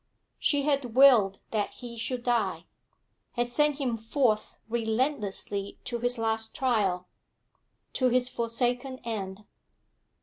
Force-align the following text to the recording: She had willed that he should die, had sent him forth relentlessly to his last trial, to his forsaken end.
She 0.39 0.63
had 0.63 0.95
willed 0.95 1.37
that 1.51 1.69
he 1.73 1.95
should 1.95 2.23
die, 2.23 2.65
had 3.33 3.45
sent 3.45 3.75
him 3.75 3.97
forth 3.97 4.55
relentlessly 4.67 5.77
to 5.83 5.99
his 5.99 6.17
last 6.17 6.55
trial, 6.55 7.07
to 7.93 8.09
his 8.09 8.27
forsaken 8.27 8.97
end. 9.03 9.45